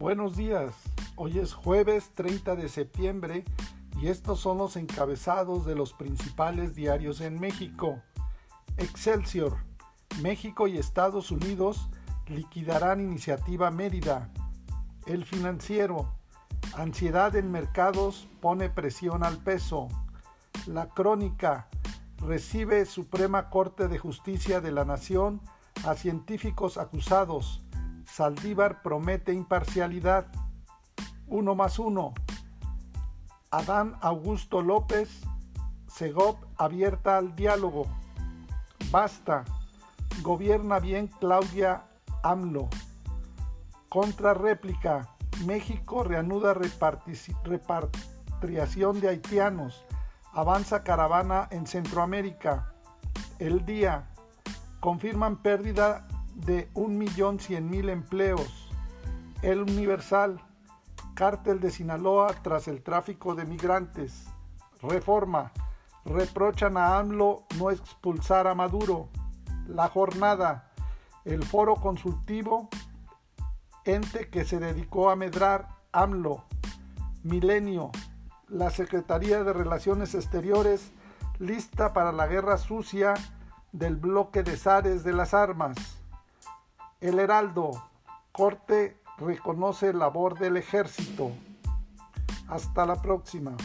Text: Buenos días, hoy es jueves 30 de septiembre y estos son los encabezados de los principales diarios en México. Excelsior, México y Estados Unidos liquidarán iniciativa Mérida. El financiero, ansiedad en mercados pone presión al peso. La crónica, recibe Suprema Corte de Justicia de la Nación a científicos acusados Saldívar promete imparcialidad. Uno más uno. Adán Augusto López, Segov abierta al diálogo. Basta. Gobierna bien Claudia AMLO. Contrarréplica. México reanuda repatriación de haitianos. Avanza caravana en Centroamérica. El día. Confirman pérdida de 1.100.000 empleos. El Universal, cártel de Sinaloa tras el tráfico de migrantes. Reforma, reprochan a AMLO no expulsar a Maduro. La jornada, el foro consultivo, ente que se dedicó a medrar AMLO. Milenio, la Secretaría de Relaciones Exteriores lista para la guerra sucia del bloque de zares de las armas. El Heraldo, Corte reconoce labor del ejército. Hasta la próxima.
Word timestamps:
Buenos 0.00 0.34
días, 0.34 0.72
hoy 1.14 1.40
es 1.40 1.52
jueves 1.52 2.12
30 2.14 2.56
de 2.56 2.70
septiembre 2.70 3.44
y 4.00 4.06
estos 4.06 4.40
son 4.40 4.56
los 4.56 4.76
encabezados 4.76 5.66
de 5.66 5.74
los 5.74 5.92
principales 5.92 6.74
diarios 6.74 7.20
en 7.20 7.38
México. 7.38 8.00
Excelsior, 8.78 9.58
México 10.22 10.68
y 10.68 10.78
Estados 10.78 11.30
Unidos 11.30 11.90
liquidarán 12.28 13.02
iniciativa 13.02 13.70
Mérida. 13.70 14.30
El 15.04 15.26
financiero, 15.26 16.14
ansiedad 16.72 17.36
en 17.36 17.52
mercados 17.52 18.26
pone 18.40 18.70
presión 18.70 19.22
al 19.22 19.36
peso. 19.36 19.88
La 20.66 20.88
crónica, 20.88 21.68
recibe 22.16 22.86
Suprema 22.86 23.50
Corte 23.50 23.86
de 23.86 23.98
Justicia 23.98 24.62
de 24.62 24.72
la 24.72 24.86
Nación 24.86 25.42
a 25.84 25.94
científicos 25.94 26.78
acusados 26.78 27.62
Saldívar 28.10 28.82
promete 28.82 29.32
imparcialidad. 29.32 30.26
Uno 31.28 31.54
más 31.54 31.78
uno. 31.78 32.12
Adán 33.52 33.96
Augusto 34.00 34.62
López, 34.62 35.20
Segov 35.86 36.38
abierta 36.56 37.18
al 37.18 37.36
diálogo. 37.36 37.86
Basta. 38.90 39.44
Gobierna 40.22 40.80
bien 40.80 41.06
Claudia 41.06 41.84
AMLO. 42.24 42.68
Contrarréplica. 43.88 45.10
México 45.46 46.02
reanuda 46.02 46.52
repatriación 46.52 49.00
de 49.00 49.08
haitianos. 49.08 49.84
Avanza 50.32 50.82
caravana 50.82 51.46
en 51.52 51.64
Centroamérica. 51.66 52.74
El 53.38 53.64
día. 53.64 54.10
Confirman 54.80 55.36
pérdida 55.36 56.08
de 56.34 56.72
1.100.000 56.74 57.90
empleos. 57.90 58.70
El 59.42 59.62
Universal, 59.62 60.40
cártel 61.14 61.60
de 61.60 61.70
Sinaloa 61.70 62.28
tras 62.42 62.68
el 62.68 62.82
tráfico 62.82 63.34
de 63.34 63.44
migrantes. 63.44 64.26
Reforma, 64.82 65.52
reprochan 66.04 66.76
a 66.76 66.98
AMLO 66.98 67.44
no 67.58 67.70
expulsar 67.70 68.46
a 68.46 68.54
Maduro. 68.54 69.08
La 69.66 69.88
jornada, 69.88 70.70
el 71.24 71.44
foro 71.44 71.76
consultivo, 71.76 72.68
ente 73.84 74.28
que 74.30 74.44
se 74.44 74.58
dedicó 74.58 75.10
a 75.10 75.16
medrar 75.16 75.68
AMLO. 75.92 76.44
Milenio, 77.22 77.90
la 78.48 78.70
Secretaría 78.70 79.44
de 79.44 79.52
Relaciones 79.52 80.14
Exteriores 80.14 80.92
lista 81.38 81.92
para 81.92 82.12
la 82.12 82.26
guerra 82.26 82.58
sucia 82.58 83.14
del 83.72 83.96
bloque 83.96 84.42
de 84.42 84.56
zares 84.56 85.04
de 85.04 85.12
las 85.12 85.34
armas. 85.34 85.99
El 87.00 87.18
Heraldo, 87.18 87.70
Corte 88.30 88.98
reconoce 89.16 89.94
labor 89.94 90.38
del 90.38 90.58
ejército. 90.58 91.30
Hasta 92.46 92.84
la 92.84 93.00
próxima. 93.00 93.56